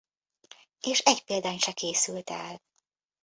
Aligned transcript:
És 0.79 0.99
egy 0.99 1.23
példány 1.25 1.57
se 1.59 1.71
készült 1.71 2.29
el. 2.29 2.61